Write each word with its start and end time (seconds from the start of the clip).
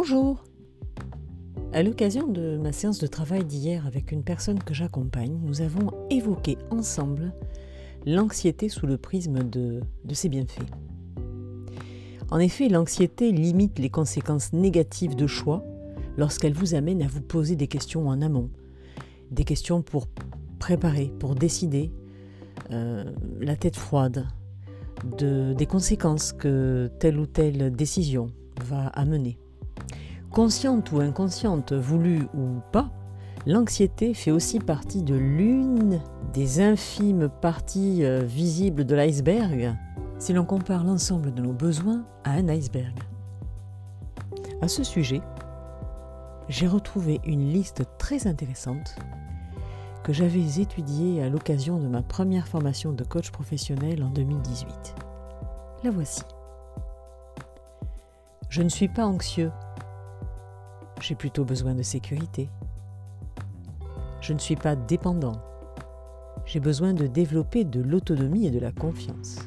Bonjour 0.00 0.44
À 1.72 1.82
l'occasion 1.82 2.28
de 2.28 2.56
ma 2.56 2.70
séance 2.70 3.00
de 3.00 3.08
travail 3.08 3.44
d'hier 3.44 3.84
avec 3.84 4.12
une 4.12 4.22
personne 4.22 4.62
que 4.62 4.72
j'accompagne, 4.72 5.40
nous 5.42 5.60
avons 5.60 5.90
évoqué 6.08 6.56
ensemble 6.70 7.32
l'anxiété 8.06 8.68
sous 8.68 8.86
le 8.86 8.96
prisme 8.96 9.42
de, 9.42 9.80
ses 10.12 10.28
bienfaits. 10.28 10.70
En 12.30 12.38
effet, 12.38 12.68
l'anxiété 12.68 13.32
limite 13.32 13.80
les 13.80 13.90
conséquences 13.90 14.52
négatives 14.52 15.16
de 15.16 15.26
choix 15.26 15.64
lorsqu'elle 16.16 16.54
vous 16.54 16.76
amène 16.76 17.02
à 17.02 17.08
vous 17.08 17.20
poser 17.20 17.56
des 17.56 17.66
questions 17.66 18.06
en 18.06 18.22
amont, 18.22 18.50
des 19.32 19.42
questions 19.42 19.82
pour 19.82 20.06
préparer, 20.60 21.12
pour 21.18 21.34
décider, 21.34 21.90
euh, 22.70 23.02
la 23.40 23.56
tête 23.56 23.74
froide, 23.74 24.28
de, 25.18 25.54
des 25.54 25.66
conséquences 25.66 26.32
que 26.32 26.88
telle 27.00 27.18
ou 27.18 27.26
telle 27.26 27.72
décision 27.72 28.30
va 28.64 28.86
amener. 28.86 29.40
Consciente 30.32 30.92
ou 30.92 31.00
inconsciente, 31.00 31.72
voulue 31.72 32.28
ou 32.34 32.60
pas, 32.70 32.90
l'anxiété 33.46 34.14
fait 34.14 34.30
aussi 34.30 34.60
partie 34.60 35.02
de 35.02 35.14
l'une 35.14 36.00
des 36.32 36.60
infimes 36.60 37.28
parties 37.28 38.04
euh, 38.04 38.22
visibles 38.22 38.84
de 38.84 38.94
l'iceberg 38.94 39.74
si 40.18 40.32
l'on 40.32 40.44
compare 40.44 40.84
l'ensemble 40.84 41.32
de 41.32 41.40
nos 41.40 41.52
besoins 41.52 42.04
à 42.24 42.32
un 42.32 42.48
iceberg. 42.48 42.98
À 44.60 44.68
ce 44.68 44.84
sujet, 44.84 45.22
j'ai 46.48 46.66
retrouvé 46.66 47.20
une 47.24 47.50
liste 47.50 47.84
très 47.98 48.26
intéressante 48.26 48.96
que 50.02 50.12
j'avais 50.12 50.60
étudiée 50.60 51.22
à 51.22 51.28
l'occasion 51.28 51.78
de 51.78 51.86
ma 51.86 52.02
première 52.02 52.48
formation 52.48 52.92
de 52.92 53.04
coach 53.04 53.30
professionnel 53.30 54.02
en 54.02 54.08
2018. 54.08 54.94
La 55.84 55.90
voici. 55.90 56.22
Je 58.48 58.62
ne 58.62 58.68
suis 58.68 58.88
pas 58.88 59.04
anxieux. 59.04 59.52
J'ai 61.00 61.14
plutôt 61.14 61.44
besoin 61.44 61.74
de 61.74 61.82
sécurité. 61.82 62.48
Je 64.20 64.32
ne 64.32 64.38
suis 64.38 64.56
pas 64.56 64.74
dépendant. 64.74 65.40
J'ai 66.44 66.60
besoin 66.60 66.92
de 66.92 67.06
développer 67.06 67.64
de 67.64 67.80
l'autonomie 67.80 68.46
et 68.46 68.50
de 68.50 68.58
la 68.58 68.72
confiance. 68.72 69.38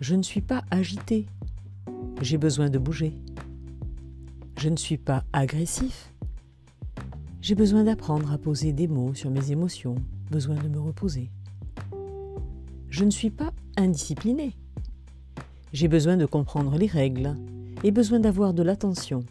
Je 0.00 0.14
ne 0.14 0.22
suis 0.22 0.40
pas 0.40 0.64
agité. 0.70 1.26
J'ai 2.20 2.38
besoin 2.38 2.68
de 2.68 2.78
bouger. 2.78 3.14
Je 4.58 4.68
ne 4.68 4.76
suis 4.76 4.98
pas 4.98 5.24
agressif. 5.32 6.12
J'ai 7.40 7.54
besoin 7.54 7.84
d'apprendre 7.84 8.32
à 8.32 8.38
poser 8.38 8.72
des 8.72 8.88
mots 8.88 9.14
sur 9.14 9.30
mes 9.30 9.52
émotions, 9.52 9.94
besoin 10.30 10.56
de 10.56 10.68
me 10.68 10.80
reposer. 10.80 11.30
Je 12.90 13.04
ne 13.04 13.10
suis 13.10 13.30
pas 13.30 13.52
indiscipliné. 13.76 14.56
J'ai 15.72 15.88
besoin 15.88 16.16
de 16.16 16.26
comprendre 16.26 16.76
les 16.76 16.86
règles 16.86 17.36
et 17.84 17.92
besoin 17.92 18.18
d'avoir 18.18 18.54
de 18.54 18.62
l'attention. 18.62 19.24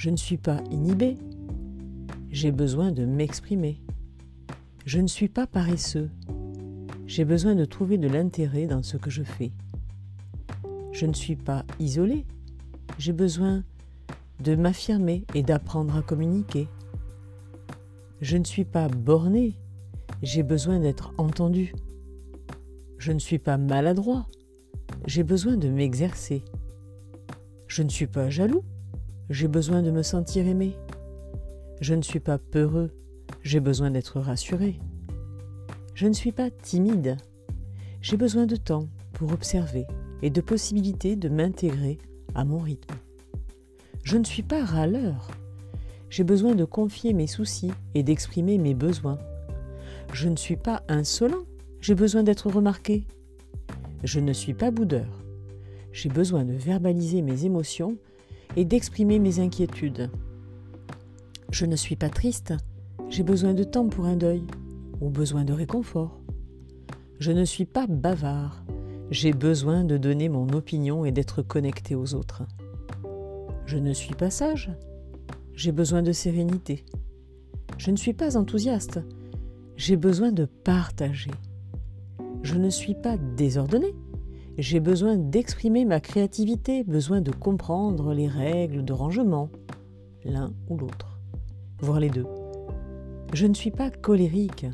Je 0.00 0.08
ne 0.08 0.16
suis 0.16 0.38
pas 0.38 0.62
inhibé. 0.70 1.18
J'ai 2.30 2.52
besoin 2.52 2.90
de 2.90 3.04
m'exprimer. 3.04 3.82
Je 4.86 4.98
ne 4.98 5.06
suis 5.06 5.28
pas 5.28 5.46
paresseux. 5.46 6.08
J'ai 7.06 7.26
besoin 7.26 7.54
de 7.54 7.66
trouver 7.66 7.98
de 7.98 8.08
l'intérêt 8.08 8.66
dans 8.66 8.82
ce 8.82 8.96
que 8.96 9.10
je 9.10 9.22
fais. 9.22 9.52
Je 10.92 11.04
ne 11.04 11.12
suis 11.12 11.36
pas 11.36 11.66
isolé. 11.78 12.24
J'ai 12.96 13.12
besoin 13.12 13.62
de 14.42 14.54
m'affirmer 14.54 15.26
et 15.34 15.42
d'apprendre 15.42 15.94
à 15.94 16.00
communiquer. 16.00 16.66
Je 18.22 18.38
ne 18.38 18.44
suis 18.44 18.64
pas 18.64 18.88
borné, 18.88 19.54
j'ai 20.22 20.42
besoin 20.42 20.80
d'être 20.80 21.12
entendu. 21.18 21.74
Je 22.96 23.12
ne 23.12 23.18
suis 23.18 23.38
pas 23.38 23.58
maladroit, 23.58 24.26
j'ai 25.06 25.24
besoin 25.24 25.58
de 25.58 25.68
m'exercer. 25.68 26.42
Je 27.66 27.82
ne 27.82 27.90
suis 27.90 28.06
pas 28.06 28.30
jaloux, 28.30 28.64
j'ai 29.30 29.46
besoin 29.46 29.80
de 29.80 29.92
me 29.92 30.02
sentir 30.02 30.48
aimé. 30.48 30.76
Je 31.80 31.94
ne 31.94 32.02
suis 32.02 32.18
pas 32.18 32.36
peureux, 32.36 32.90
j'ai 33.42 33.60
besoin 33.60 33.92
d'être 33.92 34.18
rassuré. 34.18 34.80
Je 35.94 36.08
ne 36.08 36.12
suis 36.12 36.32
pas 36.32 36.50
timide, 36.50 37.16
j'ai 38.02 38.16
besoin 38.16 38.46
de 38.46 38.56
temps 38.56 38.88
pour 39.12 39.32
observer 39.32 39.86
et 40.22 40.30
de 40.30 40.40
possibilités 40.40 41.14
de 41.14 41.28
m'intégrer 41.28 41.98
à 42.34 42.44
mon 42.44 42.58
rythme. 42.58 42.96
Je 44.02 44.16
ne 44.16 44.24
suis 44.24 44.42
pas 44.42 44.64
râleur, 44.64 45.30
j'ai 46.08 46.24
besoin 46.24 46.56
de 46.56 46.64
confier 46.64 47.12
mes 47.12 47.28
soucis 47.28 47.70
et 47.94 48.02
d'exprimer 48.02 48.58
mes 48.58 48.74
besoins. 48.74 49.18
Je 50.12 50.28
ne 50.28 50.36
suis 50.36 50.56
pas 50.56 50.82
insolent, 50.88 51.44
j'ai 51.80 51.94
besoin 51.94 52.24
d'être 52.24 52.50
remarqué. 52.50 53.04
Je 54.02 54.18
ne 54.18 54.32
suis 54.32 54.54
pas 54.54 54.72
boudeur. 54.72 55.22
J'ai 55.92 56.08
besoin 56.08 56.44
de 56.44 56.54
verbaliser 56.54 57.22
mes 57.22 57.44
émotions 57.44 57.96
et 58.56 58.64
d'exprimer 58.64 59.18
mes 59.18 59.40
inquiétudes. 59.40 60.10
Je 61.50 61.66
ne 61.66 61.76
suis 61.76 61.96
pas 61.96 62.08
triste, 62.08 62.54
j'ai 63.08 63.22
besoin 63.22 63.54
de 63.54 63.64
temps 63.64 63.88
pour 63.88 64.06
un 64.06 64.16
deuil 64.16 64.44
ou 65.00 65.10
besoin 65.10 65.44
de 65.44 65.52
réconfort. 65.52 66.20
Je 67.18 67.32
ne 67.32 67.44
suis 67.44 67.64
pas 67.64 67.86
bavard, 67.86 68.64
j'ai 69.10 69.32
besoin 69.32 69.84
de 69.84 69.96
donner 69.96 70.28
mon 70.28 70.48
opinion 70.50 71.04
et 71.04 71.12
d'être 71.12 71.42
connecté 71.42 71.94
aux 71.94 72.14
autres. 72.14 72.44
Je 73.66 73.78
ne 73.78 73.92
suis 73.92 74.14
pas 74.14 74.30
sage, 74.30 74.70
j'ai 75.54 75.72
besoin 75.72 76.02
de 76.02 76.12
sérénité. 76.12 76.84
Je 77.78 77.90
ne 77.90 77.96
suis 77.96 78.12
pas 78.12 78.36
enthousiaste, 78.36 79.00
j'ai 79.76 79.96
besoin 79.96 80.32
de 80.32 80.44
partager. 80.44 81.30
Je 82.42 82.54
ne 82.54 82.70
suis 82.70 82.94
pas 82.94 83.16
désordonné, 83.36 83.94
j'ai 84.58 84.80
besoin 84.80 85.16
d'exprimer 85.16 85.84
ma 85.84 86.00
créativité, 86.00 86.84
besoin 86.84 87.20
de 87.20 87.30
comprendre 87.30 88.12
les 88.12 88.28
règles 88.28 88.84
de 88.84 88.92
rangement, 88.92 89.48
l'un 90.24 90.52
ou 90.68 90.76
l'autre, 90.76 91.18
voire 91.80 92.00
les 92.00 92.10
deux. 92.10 92.26
Je 93.32 93.46
ne 93.46 93.54
suis 93.54 93.70
pas 93.70 93.90
colérique, 93.90 94.66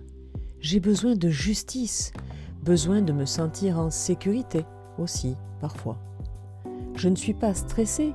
j'ai 0.60 0.80
besoin 0.80 1.14
de 1.14 1.28
justice, 1.28 2.12
besoin 2.62 3.02
de 3.02 3.12
me 3.12 3.26
sentir 3.26 3.78
en 3.78 3.90
sécurité 3.90 4.64
aussi, 4.98 5.36
parfois. 5.60 5.98
Je 6.96 7.08
ne 7.08 7.16
suis 7.16 7.34
pas 7.34 7.54
stressé, 7.54 8.12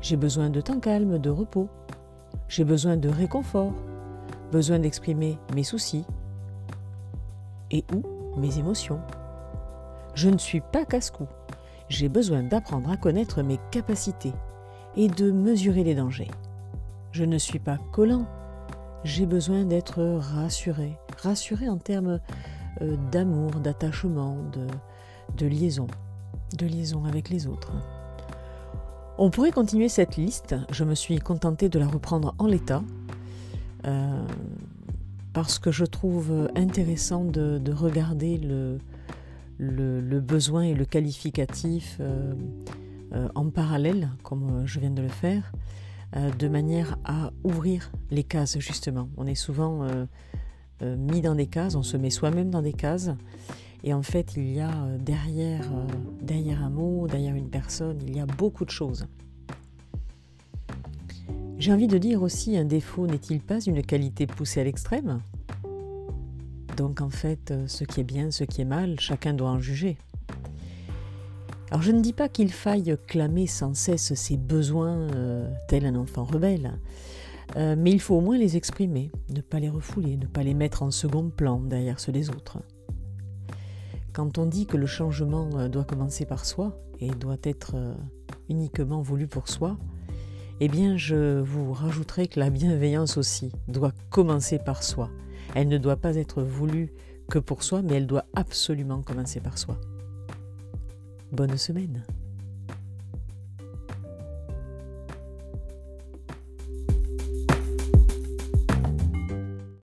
j'ai 0.00 0.16
besoin 0.16 0.48
de 0.50 0.60
temps 0.60 0.80
calme, 0.80 1.18
de 1.18 1.30
repos. 1.30 1.68
J'ai 2.48 2.64
besoin 2.64 2.96
de 2.96 3.08
réconfort, 3.08 3.74
besoin 4.50 4.78
d'exprimer 4.78 5.38
mes 5.54 5.62
soucis 5.62 6.04
et 7.70 7.84
ou 7.94 8.02
mes 8.38 8.58
émotions. 8.58 9.00
Je 10.14 10.28
ne 10.28 10.38
suis 10.38 10.60
pas 10.60 10.84
casse-cou. 10.84 11.26
J'ai 11.88 12.08
besoin 12.08 12.42
d'apprendre 12.42 12.90
à 12.90 12.96
connaître 12.96 13.42
mes 13.42 13.58
capacités 13.70 14.32
et 14.96 15.08
de 15.08 15.30
mesurer 15.30 15.84
les 15.84 15.94
dangers. 15.94 16.30
Je 17.12 17.24
ne 17.24 17.38
suis 17.38 17.58
pas 17.58 17.78
collant. 17.92 18.26
J'ai 19.04 19.26
besoin 19.26 19.64
d'être 19.64 20.02
rassuré. 20.02 20.96
Rassuré 21.22 21.68
en 21.68 21.78
termes 21.78 22.20
euh, 22.82 22.96
d'amour, 23.10 23.50
d'attachement, 23.52 24.36
de, 25.36 25.46
liaison. 25.46 25.86
De 26.56 26.66
liaison 26.66 27.04
avec 27.04 27.28
les 27.28 27.46
autres. 27.46 27.72
On 29.18 29.30
pourrait 29.30 29.52
continuer 29.52 29.88
cette 29.88 30.16
liste, 30.16 30.54
je 30.70 30.84
me 30.84 30.94
suis 30.94 31.18
contentée 31.18 31.68
de 31.68 31.78
la 31.78 31.86
reprendre 31.86 32.34
en 32.38 32.46
l'état, 32.46 32.82
euh, 33.86 34.24
parce 35.32 35.58
que 35.58 35.70
je 35.70 35.84
trouve 35.84 36.48
intéressant 36.56 37.24
de, 37.24 37.72
regarder 37.72 38.38
le, 38.38 38.78
le, 39.60 40.20
besoin 40.20 40.62
et 40.62 40.74
le 40.74 40.84
qualificatif 40.84 41.98
euh, 42.00 42.32
euh, 43.12 43.28
en 43.34 43.50
parallèle, 43.50 44.10
comme 44.22 44.66
je 44.66 44.80
viens 44.80 44.90
de 44.90 45.02
le 45.02 45.08
faire, 45.08 45.52
de 46.40 46.48
manière 46.48 46.98
à 47.04 47.30
ouvrir 47.44 47.92
les 48.10 48.24
cases 48.24 48.58
justement. 48.58 49.08
On 49.16 49.28
est 49.28 49.36
souvent 49.36 49.86
mis 50.82 51.20
dans 51.20 51.36
des 51.36 51.46
cases, 51.46 51.76
on 51.76 51.84
se 51.84 51.96
met 51.96 52.10
soi-même 52.10 52.50
dans 52.50 52.62
des 52.62 52.72
cases. 52.72 53.12
Et 53.82 53.94
en 53.94 54.02
fait, 54.02 54.34
il 54.36 54.52
y 54.52 54.60
a 54.60 54.70
euh, 54.70 54.98
euh, 54.98 55.86
derrière 56.20 56.62
un 56.62 56.70
mot, 56.70 57.06
derrière 57.08 57.34
une 57.34 57.48
personne, 57.48 57.98
il 58.06 58.16
y 58.16 58.20
a 58.20 58.26
beaucoup 58.26 58.64
de 58.64 58.70
choses. 58.70 59.06
J'ai 61.58 61.72
envie 61.72 61.86
de 61.86 61.98
dire 61.98 62.22
aussi, 62.22 62.56
un 62.56 62.64
défaut 62.64 63.06
n'est-il 63.06 63.40
pas 63.40 63.60
une 63.60 63.82
qualité 63.82 64.26
poussée 64.26 64.60
à 64.60 64.64
l'extrême? 64.64 65.20
Donc 66.80 67.02
en 67.02 67.10
fait, 67.10 67.50
euh, 67.50 67.68
ce 67.68 67.84
qui 67.84 68.00
est 68.00 68.04
bien, 68.04 68.30
ce 68.30 68.44
qui 68.44 68.62
est 68.62 68.64
mal, 68.64 68.98
chacun 68.98 69.34
doit 69.34 69.50
en 69.50 69.60
juger. 69.60 69.98
Alors 71.70 71.82
je 71.82 71.92
ne 71.92 72.00
dis 72.00 72.14
pas 72.14 72.28
qu'il 72.28 72.50
faille 72.50 72.96
clamer 73.06 73.46
sans 73.46 73.74
cesse 73.74 74.14
ses 74.14 74.36
besoins 74.36 75.06
tel 75.68 75.86
un 75.86 75.94
enfant 75.94 76.24
rebelle, 76.24 76.80
mais 77.54 77.92
il 77.92 78.00
faut 78.00 78.16
au 78.16 78.20
moins 78.20 78.36
les 78.36 78.56
exprimer, 78.56 79.12
ne 79.28 79.40
pas 79.40 79.60
les 79.60 79.68
refouler, 79.68 80.16
ne 80.16 80.26
pas 80.26 80.42
les 80.42 80.54
mettre 80.54 80.82
en 80.82 80.90
second 80.90 81.30
plan 81.30 81.60
derrière 81.60 82.00
ceux 82.00 82.10
des 82.10 82.28
autres. 82.28 82.58
Quand 84.12 84.38
on 84.38 84.46
dit 84.46 84.66
que 84.66 84.76
le 84.76 84.86
changement 84.86 85.48
euh, 85.54 85.68
doit 85.68 85.84
commencer 85.84 86.24
par 86.24 86.44
soi 86.44 86.76
et 86.98 87.10
doit 87.10 87.38
être 87.44 87.72
euh, 87.76 87.94
uniquement 88.48 89.02
voulu 89.02 89.28
pour 89.28 89.48
soi, 89.48 89.78
eh 90.58 90.68
bien 90.68 90.96
je 90.96 91.40
vous 91.40 91.72
rajouterai 91.72 92.26
que 92.26 92.40
la 92.40 92.50
bienveillance 92.50 93.16
aussi 93.16 93.52
doit 93.68 93.92
commencer 94.10 94.58
par 94.58 94.82
soi. 94.82 95.10
Elle 95.54 95.68
ne 95.68 95.78
doit 95.78 95.96
pas 95.96 96.16
être 96.16 96.42
voulue 96.42 96.92
que 97.28 97.38
pour 97.38 97.62
soi, 97.62 97.82
mais 97.82 97.94
elle 97.94 98.06
doit 98.06 98.26
absolument 98.34 99.02
commencer 99.02 99.40
par 99.40 99.58
soi. 99.58 99.78
Bonne 101.32 101.56
semaine 101.56 102.04